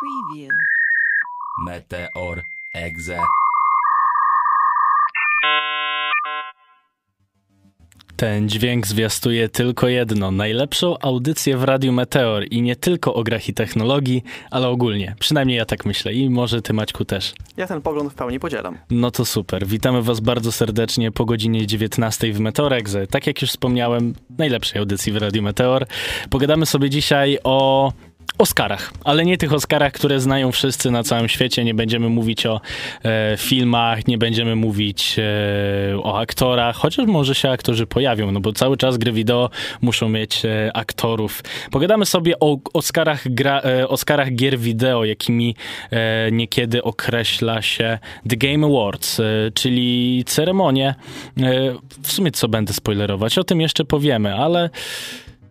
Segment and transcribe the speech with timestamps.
[0.00, 0.50] Preview.
[1.58, 2.42] Meteor
[2.74, 3.18] Exe.
[8.16, 13.48] Ten dźwięk zwiastuje tylko jedno: najlepszą audycję w Radiu Meteor i nie tylko o grach
[13.48, 15.14] i technologii, ale ogólnie.
[15.18, 17.34] Przynajmniej ja tak myślę i może ty, Maćku, też.
[17.56, 18.78] Ja ten pogląd w pełni podzielam.
[18.90, 19.66] No to super.
[19.66, 23.06] Witamy Was bardzo serdecznie po godzinie 19 w Meteorexze.
[23.06, 25.86] Tak jak już wspomniałem, najlepszej audycji w Radiu Meteor.
[26.30, 27.92] Pogadamy sobie dzisiaj o
[28.38, 31.64] Oscarach, ale nie tych Oscarach, które znają wszyscy na całym świecie.
[31.64, 32.60] Nie będziemy mówić o
[33.04, 38.52] e, filmach, nie będziemy mówić e, o aktorach, chociaż może się aktorzy pojawią, no bo
[38.52, 41.42] cały czas gry wideo muszą mieć e, aktorów.
[41.70, 45.54] Pogadamy sobie o Oscarach, gra, e, Oscarach gier wideo, jakimi
[45.90, 49.24] e, niekiedy określa się The Game Awards, e,
[49.54, 50.94] czyli ceremonię.
[51.42, 54.70] E, w sumie co będę spoilerować, o tym jeszcze powiemy, ale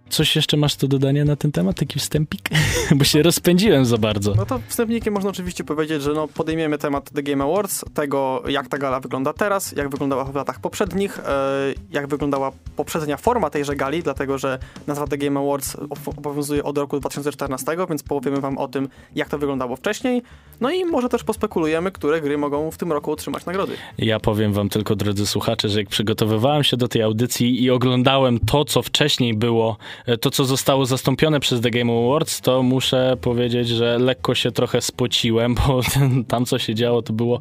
[0.09, 1.76] Coś jeszcze masz do dodania na ten temat?
[1.76, 2.50] Taki wstępik?
[2.95, 4.36] Bo się rozpędziłem za bardzo.
[4.36, 8.67] No to wstępnikiem można oczywiście powiedzieć, że no podejmiemy temat The Game Awards, tego jak
[8.67, 13.75] ta gala wygląda teraz, jak wyglądała w latach poprzednich, e, jak wyglądała poprzednia forma tejże
[13.75, 15.78] gali, dlatego że nazwa The Game Awards
[16.17, 20.22] obowiązuje od roku 2014, więc powiemy wam o tym, jak to wyglądało wcześniej.
[20.62, 23.73] No i może też pospekulujemy, które gry mogą w tym roku otrzymać nagrody.
[23.97, 28.39] Ja powiem wam tylko, drodzy słuchacze, że jak przygotowywałem się do tej audycji i oglądałem
[28.39, 29.78] to, co wcześniej było
[30.22, 34.81] to, co zostało zastąpione przez The Game Awards, to muszę powiedzieć, że lekko się trochę
[34.81, 35.81] spociłem, bo
[36.28, 37.39] tam, co się działo, to było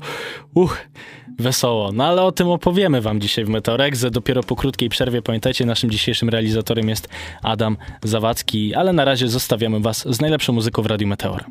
[0.55, 0.79] uch,
[1.39, 1.93] wesoło.
[1.93, 4.11] No ale o tym opowiemy wam dzisiaj w Meteorexze.
[4.11, 7.09] Dopiero po krótkiej przerwie, pamiętajcie, naszym dzisiejszym realizatorem jest
[7.43, 11.45] Adam Zawadzki, ale na razie zostawiamy was z najlepszą muzyką w Radiu Meteor.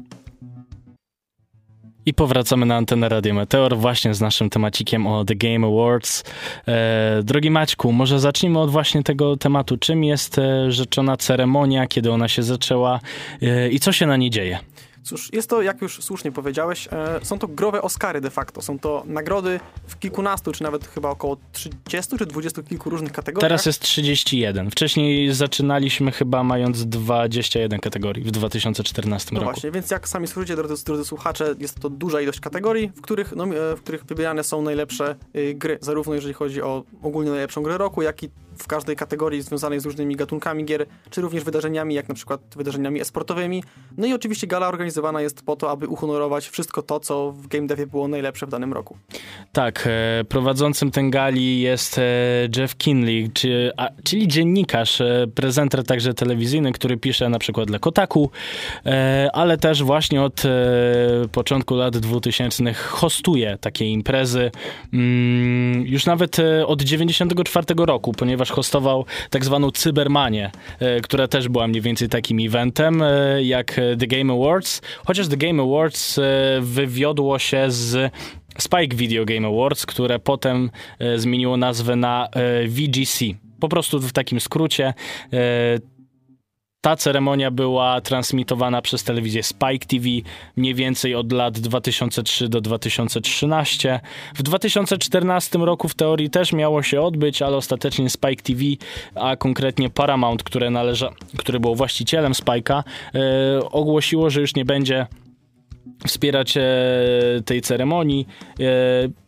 [2.08, 6.23] I powracamy na antenę Radio Meteor właśnie z naszym temacikiem o The Game Awards.
[6.67, 9.77] E, drogi Maćku, może zacznijmy od właśnie tego tematu.
[9.77, 12.99] Czym jest e, rzeczona ceremonia, kiedy ona się zaczęła
[13.41, 14.59] e, i co się na niej dzieje?
[15.08, 18.61] Cóż, jest to, jak już słusznie powiedziałeś, e, są to growe Oscary de facto.
[18.61, 21.37] Są to nagrody w kilkunastu, czy nawet chyba około
[21.83, 23.49] 30 czy 20 kilku różnych kategoriach.
[23.49, 24.71] Teraz jest 31.
[24.71, 29.52] Wcześniej zaczynaliśmy chyba mając 21 kategorii w 2014 no roku.
[29.52, 33.36] właśnie, więc jak sami słyszycie, drodzy, drodzy słuchacze, jest to duża ilość kategorii, w których,
[33.36, 33.45] no,
[33.77, 35.77] w których wybierane są najlepsze y, gry.
[35.82, 38.30] Zarówno jeżeli chodzi o ogólnie najlepszą grę roku, jak i
[38.60, 43.02] w każdej kategorii związanej z różnymi gatunkami gier, czy również wydarzeniami, jak na przykład wydarzeniami
[43.02, 43.64] esportowymi.
[43.98, 47.68] No i oczywiście gala organizowana jest po to, aby uhonorować wszystko to, co w game
[47.68, 48.98] devie było najlepsze w danym roku.
[49.54, 52.04] Tak, e, prowadzącym ten gali jest e,
[52.58, 53.32] Jeff Kinley,
[54.04, 58.30] czyli dziennikarz, e, prezenter także telewizyjny, który pisze na przykład dla Kotaku,
[59.34, 60.44] ale też właśnie od
[61.32, 64.52] początku lat 2000 hostuje takie imprezy.
[64.94, 71.49] Mm, już nawet od 94 roku, ponieważ ponieważ hostował tak zwaną Cybermanię, e, która też
[71.49, 76.21] była mniej więcej takim eventem e, jak The Game Awards, chociaż The Game Awards e,
[76.61, 78.13] wywiodło się z
[78.58, 80.71] Spike Video Game Awards, które potem
[81.15, 82.27] zmieniło nazwę na
[82.67, 83.25] VGC.
[83.59, 84.93] Po prostu w takim skrócie
[86.82, 90.05] ta ceremonia była transmitowana przez telewizję Spike TV
[90.55, 93.99] mniej więcej od lat 2003 do 2013.
[94.36, 98.61] W 2014 roku w teorii też miało się odbyć, ale ostatecznie Spike TV,
[99.15, 102.83] a konkretnie Paramount, które należa, który był właścicielem Spike'a,
[103.14, 103.21] yy,
[103.70, 105.08] ogłosiło, że już nie będzie
[106.08, 106.61] wspierać e,
[107.45, 108.27] tej ceremonii
[108.59, 108.64] e,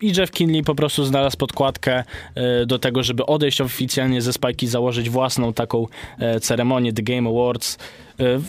[0.01, 2.03] i Jeff Kinley po prostu znalazł podkładkę
[2.35, 5.85] e, do tego, żeby odejść oficjalnie ze Spike i założyć własną taką
[6.19, 7.77] e, ceremonię The Game Awards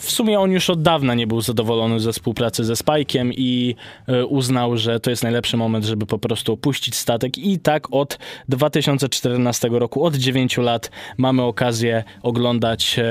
[0.01, 3.75] w sumie on już od dawna nie był zadowolony ze współpracy ze Spike'iem i
[4.07, 8.19] e, uznał, że to jest najlepszy moment, żeby po prostu opuścić statek i tak od
[8.49, 13.05] 2014 roku, od 9 lat mamy okazję oglądać e,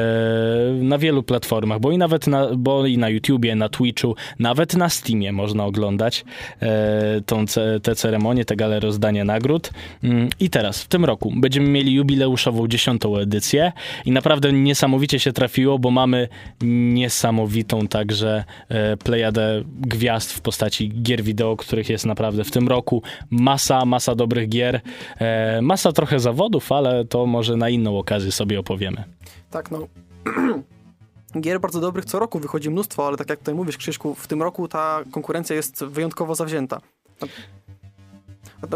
[0.73, 4.89] na wielu platformach, bo i nawet na, bo i na YouTubie, na Twitchu, nawet na
[4.89, 6.25] Steamie można oglądać
[7.25, 7.45] tą,
[7.83, 9.71] te ceremonie, te gale rozdania nagród.
[10.03, 13.71] Mm, I teraz, w tym roku będziemy mieli jubileuszową dziesiątą edycję
[14.05, 16.27] i naprawdę niesamowicie się trafiło, bo mamy
[16.61, 23.03] niesamowitą także e, plejadę gwiazd w postaci gier wideo, których jest naprawdę w tym roku
[23.29, 24.81] masa, masa dobrych gier,
[25.19, 29.03] e, masa trochę zawodów, ale to może na inną okazję sobie opowiemy.
[29.51, 29.88] Tak, no
[31.41, 34.41] gier bardzo dobrych co roku wychodzi mnóstwo, ale tak jak tutaj mówisz, Krzyszku, w tym
[34.41, 36.81] roku ta konkurencja jest wyjątkowo zawzięta.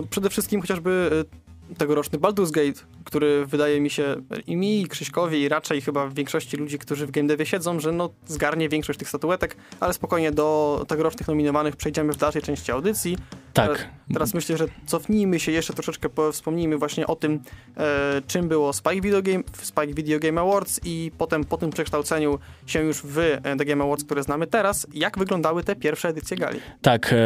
[0.09, 1.42] Przede wszystkim chociażby e,
[1.77, 4.15] tegoroczny Baldur's Gate, który wydaje mi się
[4.47, 7.91] i mi, i Krzyśkowi, i raczej chyba większości ludzi, którzy w game devie siedzą, że
[7.91, 13.17] no zgarnie większość tych statuetek, ale spokojnie do tegorocznych nominowanych przejdziemy w dalszej części audycji.
[13.53, 13.89] Tak.
[14.09, 17.39] E, teraz myślę, że cofnijmy się jeszcze troszeczkę, wspomnijmy właśnie o tym,
[17.77, 22.39] e, czym było Spike Video, Game, Spike Video Game Awards i potem po tym przekształceniu
[22.65, 26.37] się już w e, The Game Awards, które znamy teraz, jak wyglądały te pierwsze edycje
[26.37, 26.59] gali.
[26.81, 27.17] Tak, e,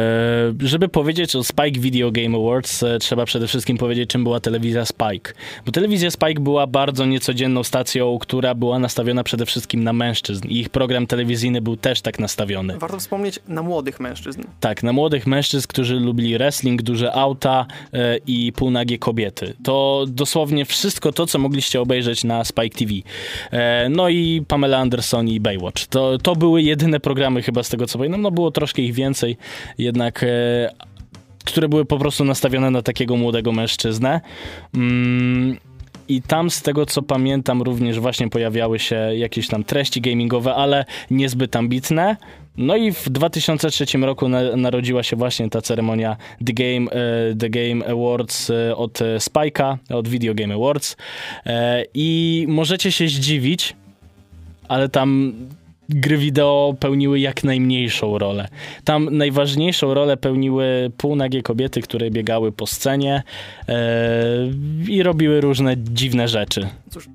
[0.60, 4.84] żeby powiedzieć o Spike Video Game Awards, e, trzeba przede wszystkim powiedzieć, czym była telewizja
[4.84, 5.32] Spike.
[5.66, 10.48] Bo telewizja Spike była bardzo niecodzienną stacją, która była nastawiona przede wszystkim na mężczyzn.
[10.48, 12.78] I ich program telewizyjny był też tak nastawiony.
[12.78, 14.42] Warto wspomnieć na młodych mężczyzn.
[14.60, 19.54] Tak, na młodych mężczyzn, którzy lubili wrestling, duże auta e, i półnagie kobiety.
[19.62, 22.92] To dosłownie wszystko to, co mogliście obejrzeć na Spike TV.
[23.50, 25.86] E, no i Pamela Anderson i Baywatch.
[25.86, 28.22] To, to były jedyne programy chyba z tego, co pamiętam.
[28.22, 29.36] No było troszkę ich więcej,
[29.78, 30.24] jednak...
[31.48, 34.20] Które były po prostu nastawione na takiego młodego mężczyznę.
[34.74, 35.56] Mm,
[36.08, 40.84] i tam z tego co pamiętam również właśnie pojawiały się jakieś tam treści gamingowe, ale
[41.10, 42.16] niezbyt ambitne.
[42.56, 46.16] No i w 2003 roku na, narodziła się właśnie ta ceremonia
[46.46, 50.96] The Game, e, The Game Awards e, od Spike'a, od Video Game Awards.
[51.46, 53.76] E, I możecie się zdziwić,
[54.68, 55.32] ale tam
[55.88, 58.48] gry wideo pełniły jak najmniejszą rolę.
[58.84, 63.22] Tam najważniejszą rolę pełniły półnagie kobiety, które biegały po scenie
[64.88, 66.68] i robiły różne dziwne rzeczy.
[66.90, 67.08] Cóż,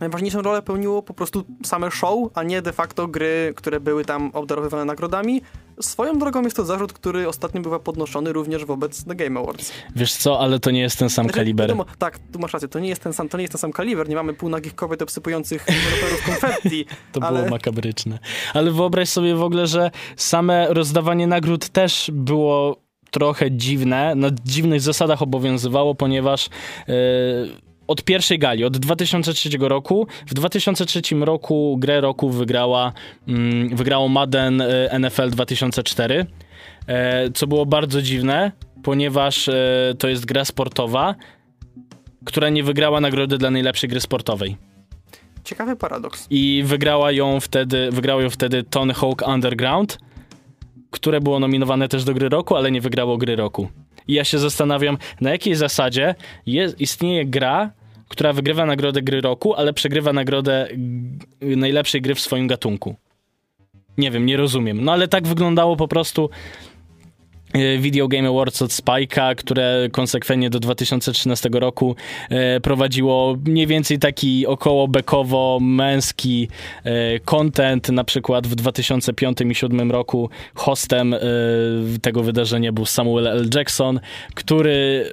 [0.00, 4.30] najważniejszą rolę pełniło po prostu same show, a nie de facto gry, które były tam
[4.34, 5.42] obdarowywane nagrodami.
[5.80, 9.72] Swoją drogą jest to zarzut, który ostatnio bywa podnoszony również wobec The Game Awards.
[9.96, 11.68] Wiesz co, ale to nie jest ten sam znaczy, kaliber.
[11.68, 13.72] Wiadomo, tak, tu masz rację, to nie jest ten sam, to nie jest ten sam
[13.72, 16.86] kaliber, nie mamy półnagich kobiet obsypujących deweloperów konfetti.
[17.12, 17.38] to ale...
[17.38, 18.18] było makabryczne.
[18.54, 22.76] Ale wyobraź sobie w ogóle, że same rozdawanie nagród też było
[23.10, 26.48] trochę dziwne, na dziwnych zasadach obowiązywało, ponieważ
[26.88, 26.94] yy,
[27.90, 30.06] od pierwszej gali, od 2003 roku.
[30.26, 32.92] W 2003 roku grę roku wygrała,
[33.28, 36.26] mm, wygrało Madden e, NFL 2004,
[36.86, 38.52] e, co było bardzo dziwne,
[38.82, 41.14] ponieważ e, to jest gra sportowa,
[42.24, 44.56] która nie wygrała nagrody dla najlepszej gry sportowej.
[45.44, 46.26] Ciekawy paradoks.
[46.30, 49.98] I wygrała ją wtedy, wygrał ją wtedy Tony Hawk Underground,
[50.90, 53.68] które było nominowane też do gry roku, ale nie wygrało gry roku.
[54.08, 56.14] I ja się zastanawiam, na jakiej zasadzie
[56.46, 57.70] jest, istnieje gra,
[58.10, 60.68] która wygrywa nagrodę gry roku, ale przegrywa nagrodę
[61.40, 62.96] najlepszej gry w swoim gatunku.
[63.98, 64.84] Nie wiem, nie rozumiem.
[64.84, 66.30] No ale tak wyglądało po prostu
[67.52, 71.96] E, Video Game Awards od Spike'a, które konsekwentnie do 2013 roku
[72.28, 76.48] e, prowadziło mniej więcej taki około bekowo męski
[76.84, 77.88] e, content.
[77.88, 81.14] Na przykład w 2005 i 2007 roku hostem
[82.02, 83.48] tego wydarzenia był Samuel L.
[83.54, 84.00] Jackson,
[84.34, 85.04] który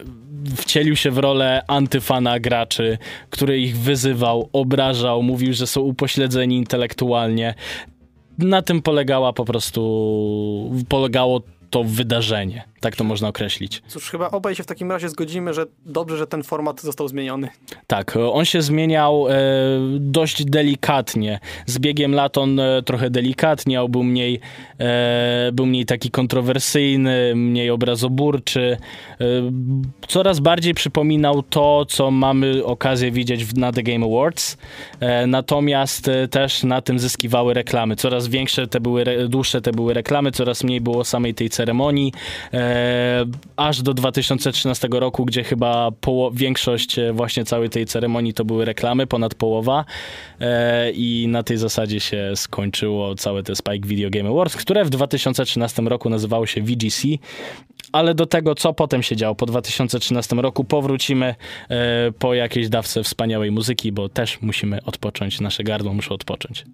[0.55, 2.97] wcielił się w rolę antyfana graczy,
[3.29, 7.53] który ich wyzywał, obrażał, mówił, że są upośledzeni intelektualnie.
[8.37, 12.63] Na tym polegała po prostu, polegało to wydarzenie.
[12.79, 13.81] Tak to można określić.
[13.87, 17.49] Cóż, chyba obaj się w takim razie zgodzimy, że dobrze, że ten format został zmieniony.
[17.87, 19.33] Tak, on się zmieniał e,
[19.99, 21.39] dość delikatnie.
[21.65, 24.39] Z biegiem lat on e, trochę delikatniał, był mniej,
[24.79, 28.77] e, był mniej taki kontrowersyjny, mniej obrazoburczy.
[29.21, 29.25] E,
[30.07, 34.57] coraz bardziej przypominał to, co mamy okazję widzieć w, na The Game Awards.
[34.99, 37.95] E, natomiast e, też na tym zyskiwały reklamy.
[37.95, 42.13] Coraz większe te były, dłuższe te były reklamy, coraz mniej było samej tej ceremonii.
[42.53, 42.66] E,
[43.55, 45.91] aż do 2013 roku, gdzie chyba
[46.33, 49.85] większość e, właśnie całej tej ceremonii to były reklamy, ponad połowa
[50.39, 54.89] e, i na tej zasadzie się skończyło całe te Spike Video Game Awards, które w
[54.89, 57.07] 2013 roku nazywało się VGC,
[57.91, 61.35] ale do tego, co potem się działo po 2013 roku, powrócimy
[62.19, 66.65] po jakiejś dawce wspaniałej muzyki, bo też musimy odpocząć, nasze gardło muszą odpocząć.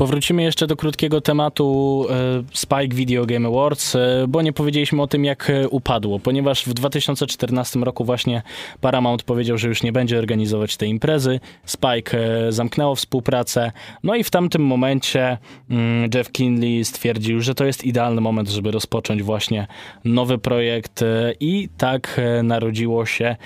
[0.00, 5.06] Powrócimy jeszcze do krótkiego tematu e, Spike Video Game Awards, e, bo nie powiedzieliśmy o
[5.06, 8.42] tym, jak e, upadło, ponieważ w 2014 roku właśnie
[8.80, 11.40] Paramount powiedział, że już nie będzie organizować tej imprezy.
[11.64, 15.38] Spike zamknęło współpracę, no i w tamtym momencie
[15.70, 19.66] mm, Jeff Kinley stwierdził, że to jest idealny moment, żeby rozpocząć właśnie
[20.04, 21.04] nowy projekt
[21.40, 23.36] i tak narodziło się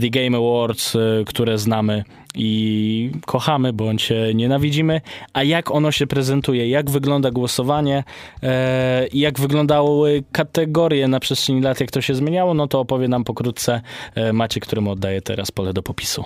[0.00, 2.04] The Game Awards, które znamy
[2.36, 5.00] i kochamy bądź nienawidzimy,
[5.32, 8.04] a jak ono się prezentuje, jak wygląda głosowanie
[8.42, 13.24] e, jak wyglądały kategorie na przestrzeni lat, jak to się zmieniało, no to opowie nam
[13.24, 13.80] pokrótce
[14.14, 16.24] e, Maciek, któremu oddaję teraz pole do popisu.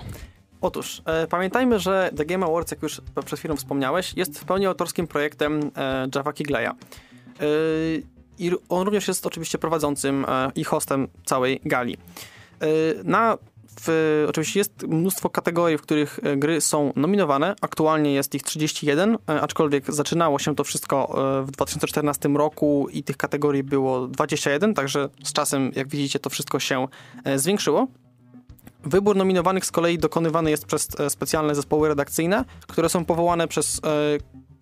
[0.61, 4.65] Otóż, e, pamiętajmy, że The Game Awards, jak już przed chwilą wspomniałeś, jest w pełni
[4.65, 6.67] autorskim projektem e, Java Kigleya.
[6.67, 6.73] E,
[8.39, 11.97] I on również jest oczywiście prowadzącym e, i hostem całej gali.
[13.03, 13.37] Na
[13.79, 17.55] w, oczywiście jest mnóstwo kategorii, w których e, gry są nominowane.
[17.61, 23.03] Aktualnie jest ich 31, e, aczkolwiek zaczynało się to wszystko e, w 2014 roku i
[23.03, 26.87] tych kategorii było 21, także z czasem, jak widzicie, to wszystko się
[27.35, 27.87] zwiększyło.
[28.83, 33.81] Wybór nominowanych z kolei dokonywany jest przez specjalne zespoły redakcyjne, które są powołane przez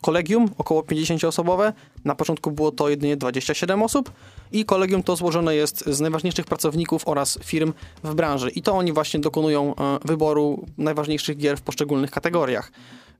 [0.01, 1.73] kolegium, około 50-osobowe.
[2.05, 4.11] Na początku było to jedynie 27 osób
[4.51, 8.49] i kolegium to złożone jest z najważniejszych pracowników oraz firm w branży.
[8.49, 12.71] I to oni właśnie dokonują e, wyboru najważniejszych gier w poszczególnych kategoriach.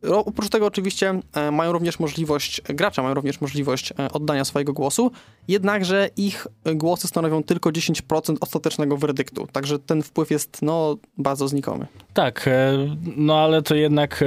[0.08, 5.12] Oprócz tego oczywiście e, mają również możliwość, gracze mają również możliwość e, oddania swojego głosu,
[5.48, 11.88] jednakże ich głosy stanowią tylko 10% ostatecznego werdyktu, także ten wpływ jest no bardzo znikomy.
[12.13, 12.77] Tak, e,
[13.15, 14.24] no ale to jednak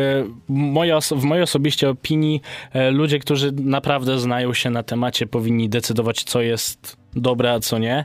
[0.49, 2.41] moja, w mojej osobiście opinii
[2.93, 8.04] ludzie, którzy naprawdę znają się na temacie powinni decydować co jest dobre, a co nie.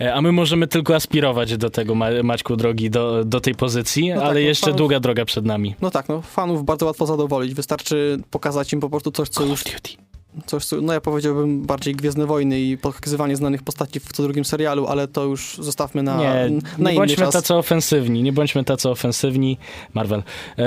[0.00, 4.14] E, a my możemy tylko aspirować do tego, Maćku drogi, do, do tej pozycji, no
[4.14, 5.74] ale tak, no jeszcze fanów, długa droga przed nami.
[5.80, 7.54] No tak, no fanów bardzo łatwo zadowolić.
[7.54, 9.64] Wystarczy pokazać im po prostu coś, co Call już...
[9.64, 10.07] Duty
[10.46, 14.86] coś, no ja powiedziałbym bardziej Gwiezdne Wojny i pokazywanie znanych postaci w co drugim serialu,
[14.86, 17.32] ale to już zostawmy na, nie, na nie bądźmy czas.
[17.32, 19.58] tacy ofensywni, nie bądźmy tacy ofensywni.
[19.94, 20.22] Marvel.
[20.58, 20.66] Eee,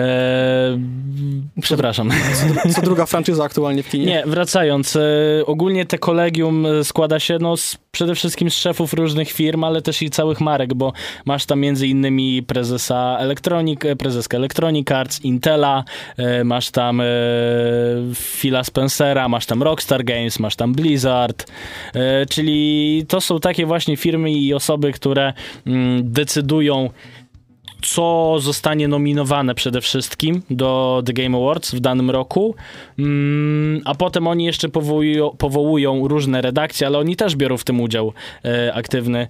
[1.61, 2.09] przepraszam.
[2.63, 4.05] Co, co, druga franczyza aktualnie w kinie.
[4.05, 4.95] Nie, wracając.
[4.95, 4.99] E,
[5.45, 10.01] ogólnie te kolegium składa się no, z, przede wszystkim z szefów różnych firm, ale też
[10.01, 10.93] i całych marek, bo
[11.25, 15.83] masz tam między innymi prezesa Electronic, e, prezeskę Electronic Arts, Intela,
[16.17, 17.05] e, masz tam e,
[18.15, 21.51] Phila Spencera, masz tam Rockstar Games, masz tam Blizzard,
[21.93, 25.33] e, czyli to są takie właśnie firmy i osoby, które
[25.65, 26.89] mm, decydują
[27.81, 32.55] co zostanie nominowane przede wszystkim do The Game Awards w danym roku,
[32.99, 37.81] mm, a potem oni jeszcze powołują, powołują, różne redakcje, ale oni też biorą w tym
[37.81, 38.13] udział
[38.45, 39.27] e, aktywny e,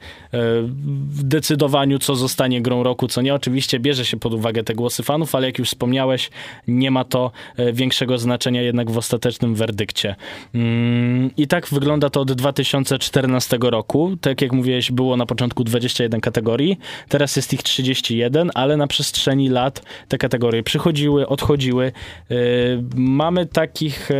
[1.09, 3.33] w decydowaniu, co zostanie grą roku, co nie.
[3.33, 6.29] Oczywiście bierze się pod uwagę te głosy fanów, ale jak już wspomniałeś,
[6.67, 10.15] nie ma to e, większego znaczenia jednak w ostatecznym werdykcie.
[10.55, 14.17] Mm, I tak wygląda to od 2014 roku.
[14.21, 16.77] Tak jak mówiłeś, było na początku 21 kategorii,
[17.09, 21.91] teraz jest ich 31 ale na przestrzeni lat te kategorie przychodziły, odchodziły.
[22.31, 24.15] Y, mamy takich, y,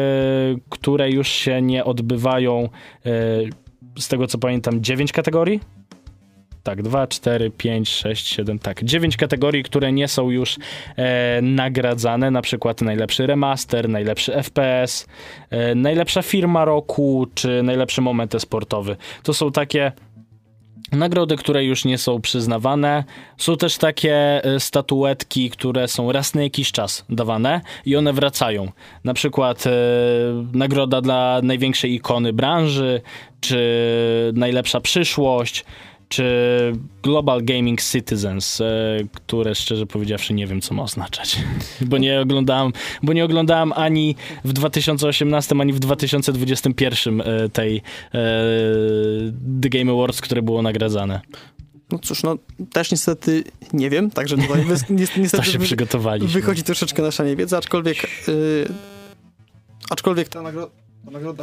[0.69, 2.69] które już się nie odbywają,
[3.05, 3.49] y,
[3.99, 5.59] z tego co pamiętam, 9 kategorii.
[6.63, 8.83] Tak, 2, 4, 5, 6, 7, tak.
[8.83, 10.57] 9 kategorii, które nie są już
[10.95, 15.07] e, nagradzane, na przykład najlepszy remaster, najlepszy FPS,
[15.49, 18.95] e, najlepsza firma roku, czy najlepszy moment sportowy.
[19.23, 19.91] To są takie
[20.91, 23.03] Nagrody, które już nie są przyznawane.
[23.37, 28.71] Są też takie e, statuetki, które są raz na jakiś czas dawane i one wracają.
[29.03, 29.71] Na przykład e,
[30.53, 33.01] nagroda dla największej ikony branży,
[33.41, 33.61] czy
[34.33, 35.65] najlepsza przyszłość,
[36.11, 38.65] czy Global Gaming Citizens, e,
[39.13, 41.39] które szczerze powiedziawszy nie wiem, co ma oznaczać.
[41.89, 42.71] Bo nie oglądałem,
[43.03, 44.15] bo nie oglądałem ani
[44.45, 47.81] w 2018, ani w 2021 e, tej e,
[49.61, 51.21] The Game Awards, które było nagradzane.
[51.91, 52.37] No cóż, no
[52.73, 56.41] też niestety nie wiem, także tutaj niestety to się przygotowaliśmy.
[56.41, 58.67] wychodzi troszeczkę nasza niewiedza, aczkolwiek yy,
[59.89, 60.81] aczkolwiek ta nagroda Nagroda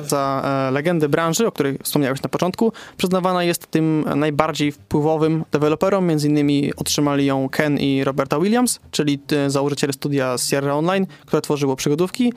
[0.02, 6.06] za e, legendę branży, o której wspomniałeś na początku, przyznawana jest tym najbardziej wpływowym deweloperom.
[6.06, 11.42] Między innymi otrzymali ją Ken i Roberta Williams, czyli e, założyciele studia Sierra Online, które
[11.42, 12.32] tworzyło przygodówki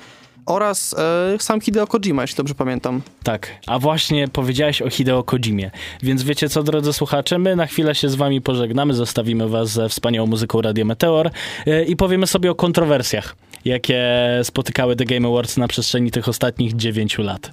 [0.46, 0.96] oraz
[1.34, 3.02] e, sam Hideo Kojima, jeśli dobrze pamiętam.
[3.24, 5.72] Tak, a właśnie powiedziałeś o Hideo Kojimie,
[6.04, 9.90] więc wiecie co, drodzy słuchacze, my na chwilę się z wami pożegnamy, zostawimy was ze
[9.90, 11.30] wspaniałą muzyką Radio Meteor
[11.66, 14.10] e, i powiemy sobie o kontrowersjach, jakie
[14.44, 17.52] spotykały The Game Awards na przestrzeni tych ostatnich dziewięciu lat.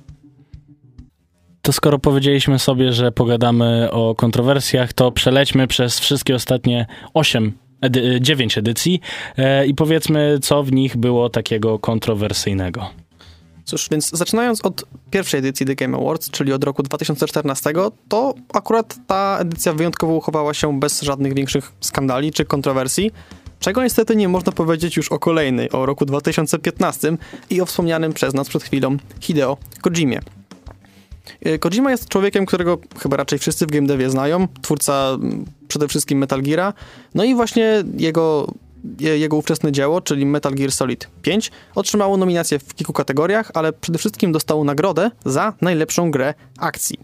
[1.62, 8.18] To skoro powiedzieliśmy sobie, że pogadamy o kontrowersjach, to przelećmy przez wszystkie ostatnie osiem edy
[8.20, 9.00] 9 edycji
[9.36, 12.90] e, i powiedzmy, co w nich było takiego kontrowersyjnego.
[13.64, 17.72] Cóż, więc zaczynając od pierwszej edycji The Game Awards, czyli od roku 2014,
[18.08, 23.10] to akurat ta edycja wyjątkowo uchowała się bez żadnych większych skandali czy kontrowersji,
[23.60, 27.16] czego niestety nie można powiedzieć już o kolejnej, o roku 2015
[27.50, 30.20] i o wspomnianym przez nas przed chwilą Hideo Kojimie.
[31.40, 35.18] E, Kojima jest człowiekiem, którego chyba raczej wszyscy w game devie znają, twórca
[35.68, 36.72] przede wszystkim Metal Geara,
[37.14, 38.52] no i właśnie jego
[39.00, 43.98] jego ówczesne dzieło, czyli Metal Gear Solid 5, otrzymało nominację w kilku kategoriach, ale przede
[43.98, 46.98] wszystkim dostało nagrodę za najlepszą grę akcji.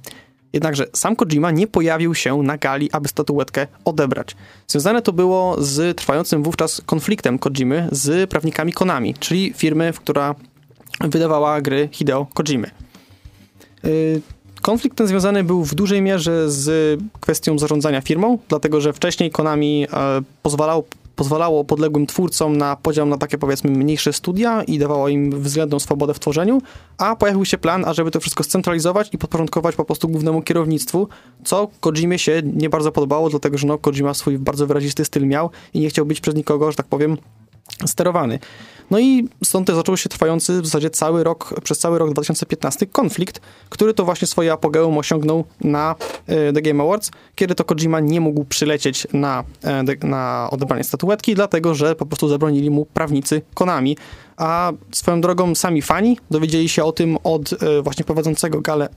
[0.55, 4.37] Jednakże sam Kojima nie pojawił się na gali, aby statuetkę odebrać.
[4.67, 10.35] Związane to było z trwającym wówczas konfliktem Kojimy z prawnikami Konami, czyli firmy, która
[11.01, 12.71] wydawała gry Hideo Kojimy.
[13.85, 14.21] Y,
[14.65, 19.87] Konflikt ten związany był w dużej mierze z kwestią zarządzania firmą, dlatego że wcześniej Konami
[19.93, 20.85] e, pozwalał,
[21.17, 26.15] pozwalało podległym twórcom na podział na takie powiedzmy mniejsze studia i dawało im względną swobodę
[26.15, 26.63] w tworzeniu,
[26.99, 31.09] a pojawił się plan, ażeby to wszystko scentralizować i podporządkować po prostu głównemu kierownictwu,
[31.45, 35.51] co Kojimie się nie bardzo podobało, dlatego że no, Kojima swój bardzo wyrazisty styl miał
[35.75, 37.17] i nie chciał być przez nikogo, że tak powiem,
[37.87, 38.39] sterowany.
[38.91, 42.87] No i stąd też zaczął się trwający w zasadzie cały rok, przez cały rok 2015
[42.87, 45.95] konflikt, który to właśnie swoje apogeum osiągnął na
[46.27, 51.35] e, The Game Awards, kiedy to Kojima nie mógł przylecieć na, e, na odebranie statuetki,
[51.35, 53.97] dlatego że po prostu zabronili mu prawnicy Konami.
[54.37, 58.89] A swoją drogą sami fani dowiedzieli się o tym od e, właśnie prowadzącego galę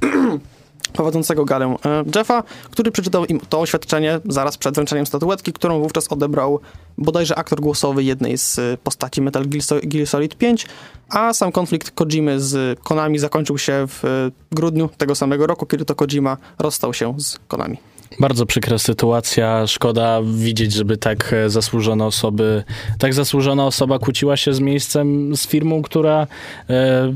[0.96, 6.12] prowadzącego galę e, Jeffa, który przeczytał im to oświadczenie zaraz przed wręczeniem statuetki, którą wówczas
[6.12, 6.60] odebrał
[6.98, 9.44] bodajże aktor głosowy jednej z e, postaci Metal
[9.82, 10.66] Gear Solid 5,
[11.08, 14.08] a sam konflikt Kojimy z Konami zakończył się w e,
[14.52, 17.78] grudniu tego samego roku, kiedy to Kojima rozstał się z Konami.
[18.20, 19.66] Bardzo przykra sytuacja.
[19.66, 22.64] Szkoda widzieć, żeby tak zasłużone osoby,
[22.98, 26.26] tak zasłużona osoba kłóciła się z miejscem, z firmą, która
[26.70, 27.12] e,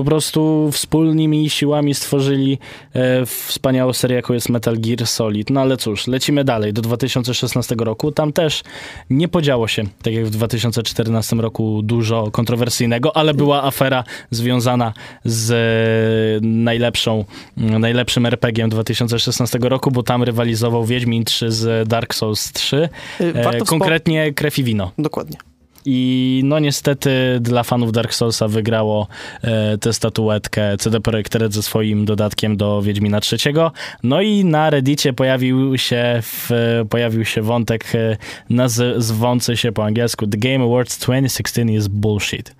[0.00, 2.58] po prostu wspólnymi siłami stworzyli
[2.92, 5.50] e, wspaniałą serię, jaką jest Metal Gear Solid.
[5.50, 8.12] No ale cóż, lecimy dalej, do 2016 roku.
[8.12, 8.62] Tam też
[9.10, 14.92] nie podziało się, tak jak w 2014 roku, dużo kontrowersyjnego, ale była afera związana
[15.24, 17.24] z e, najlepszą,
[17.56, 22.88] najlepszym RPG-iem 2016 roku, bo tam rywalizował Wiedźmin 3 z Dark Souls 3.
[23.20, 24.90] E, konkretnie Krew i Wino.
[24.98, 25.49] Dokładnie.
[25.84, 27.10] I no niestety
[27.40, 29.08] dla fanów Dark Soulsa wygrało
[29.42, 33.54] e, tę statuetkę CD Projekt Red ze swoim dodatkiem do Wiedźmina III.
[34.02, 36.50] No i na Reddicie pojawił się, w,
[36.90, 38.16] pojawił się wątek e,
[38.50, 42.54] nazywający się po angielsku The Game Awards 2016 is bullshit.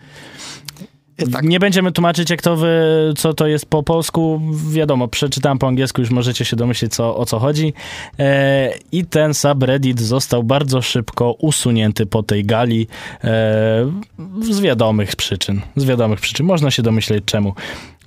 [1.33, 1.45] Tak.
[1.45, 2.79] Nie będziemy tłumaczyć, jak to wy,
[3.17, 4.41] co to jest po polsku.
[4.71, 7.73] Wiadomo, przeczytałem po angielsku, już możecie się domyślić, co, o co chodzi.
[8.19, 12.87] E, I ten subreddit został bardzo szybko usunięty po tej gali
[13.25, 13.29] e,
[14.41, 15.61] z wiadomych przyczyn.
[15.77, 16.47] Z wiadomych przyczyn.
[16.47, 17.55] Można się domyśleć czemu.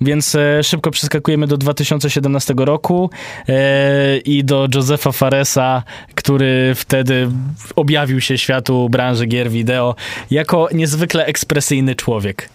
[0.00, 3.10] Więc e, szybko przeskakujemy do 2017 roku
[3.48, 5.82] e, i do Josefa Faresa,
[6.14, 7.28] który wtedy
[7.76, 9.94] objawił się światu branży gier wideo
[10.30, 12.48] jako niezwykle ekspresyjny człowiek.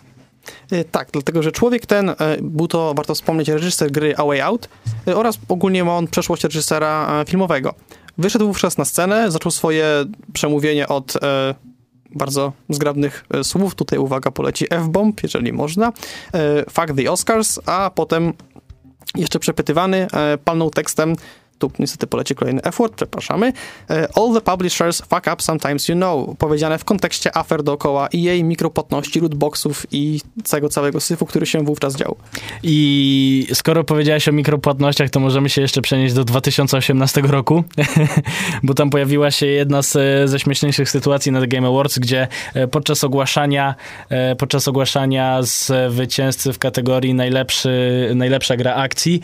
[0.71, 4.41] E, tak, dlatego że człowiek ten, e, był to, warto wspomnieć, reżyser gry A Way
[4.41, 4.69] Out
[5.07, 7.73] e, oraz ogólnie ma on przeszłość reżysera filmowego.
[8.17, 9.85] Wyszedł wówczas na scenę, zaczął swoje
[10.33, 11.13] przemówienie od
[12.15, 13.75] bardzo zgrabnych słów.
[13.75, 15.93] Tutaj uwaga, poleci F-bomb, jeżeli można.
[16.69, 18.33] Fuck the Oscars, a potem
[19.15, 20.07] jeszcze przepytywany
[20.45, 21.15] palnął tekstem
[21.59, 23.53] tu niestety poleci kolejny F-word, przepraszamy.
[23.89, 26.37] E, all the publishers fuck up sometimes you know.
[26.37, 31.63] Powiedziane w kontekście afer dookoła i jej mikropłatności, lootboxów i całego całego syfu, który się
[31.63, 32.15] wówczas dział.
[32.63, 37.63] I skoro powiedziałeś o mikropłatnościach, to możemy się jeszcze przenieść do 2018 roku,
[38.63, 39.97] bo tam pojawiła się jedna z,
[40.29, 43.75] ze śmieszniejszych sytuacji na The Game Awards, gdzie e, podczas ogłaszania
[44.09, 47.69] e, podczas ogłaszania zwycięzcy w kategorii najlepszy,
[48.15, 49.21] najlepsza gra akcji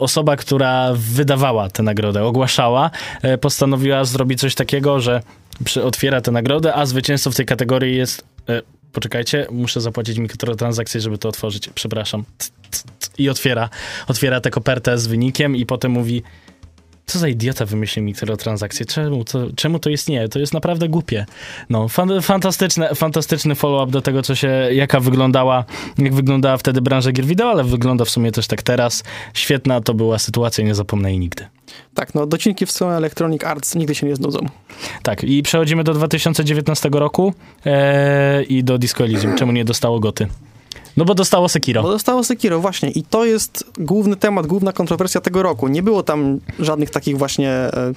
[0.00, 2.90] osoba, która wydawała tę nagrodę, ogłaszała,
[3.22, 5.22] e, postanowiła zrobić coś takiego, że
[5.84, 8.24] otwiera tę nagrodę, a zwycięzcą w tej kategorii jest.
[8.48, 11.70] E, poczekajcie, muszę zapłacić mikrotransakcję, żeby to otworzyć.
[11.74, 12.24] Przepraszam.
[13.18, 13.68] I otwiera,
[14.08, 16.22] otwiera tę kopertę z wynikiem i potem mówi
[17.10, 18.86] co za idiota wymyślił mikrotransakcje?
[18.86, 20.28] Czemu to, czemu to istnieje?
[20.28, 21.26] To jest naprawdę głupie.
[21.70, 25.64] No, fan, fantastyczne, fantastyczny follow-up do tego, co się, jaka wyglądała,
[25.98, 29.04] jak wyglądała wtedy branża gier wideo, ale wygląda w sumie też tak teraz.
[29.34, 31.46] Świetna to była sytuacja, nie zapomnę jej nigdy.
[31.94, 34.40] Tak, no docinki w stronę Electronic Arts nigdy się nie znudzą.
[35.02, 39.34] Tak, i przechodzimy do 2019 roku ee, i do Disco Elysium.
[39.34, 40.28] Czemu nie dostało goty?
[40.96, 41.82] No bo dostało Sekiro.
[41.82, 42.90] Bo dostało Sekiro, właśnie.
[42.90, 45.68] I to jest główny temat, główna kontrowersja tego roku.
[45.68, 47.92] Nie było tam żadnych takich właśnie e,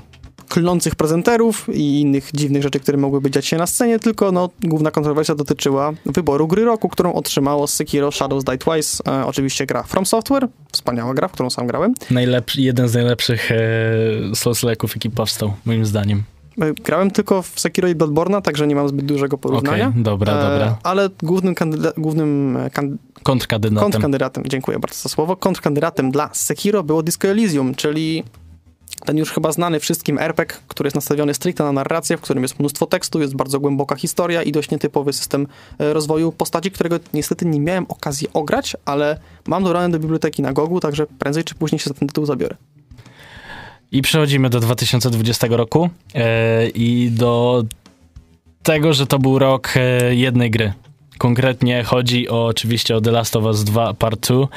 [0.50, 4.92] klnących prezenterów i innych dziwnych rzeczy, które mogłyby dziać się na scenie, tylko no, główna
[4.92, 9.04] kontrowersja dotyczyła wyboru gry roku, którą otrzymało Sekiro Shadows Die Twice.
[9.08, 11.94] E, oczywiście gra From Software, wspaniała gra, w którą sam grałem.
[12.12, 13.56] Najlepszy, jeden z najlepszych e,
[14.36, 16.24] Souls-like'ów, jaki powstał, moim zdaniem.
[16.62, 19.88] E, grałem tylko w Sekiro i Bloodborne, także nie mam zbyt dużego porównania.
[19.88, 20.78] Okay, dobra, e, dobra.
[20.84, 23.84] Ale głównym, kandyda- głównym e, kan- kontrkandydatem.
[23.92, 28.24] kontrkandydatem, dziękuję bardzo za słowo, kontrkandydatem dla Sekiro było Disco Elysium, czyli
[29.06, 32.60] ten już chyba znany wszystkim RPG, który jest nastawiony stricte na narrację, w którym jest
[32.60, 35.48] mnóstwo tekstu, jest bardzo głęboka historia i dość nietypowy system
[35.80, 40.54] e, rozwoju postaci, którego niestety nie miałem okazji ograć, ale mam dorane do biblioteki na
[40.54, 42.56] Gogu, także prędzej czy później się za ten tytuł zabiorę.
[43.94, 46.22] I przechodzimy do 2020 roku yy,
[46.76, 47.64] i do
[48.64, 50.74] tego, że to był rok yy, jednej gry
[51.18, 54.48] Konkretnie chodzi o, oczywiście o The Last of Us 2 Part 2.